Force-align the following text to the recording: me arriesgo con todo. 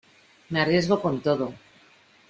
me 0.49 0.59
arriesgo 0.61 0.99
con 0.99 1.21
todo. 1.21 1.53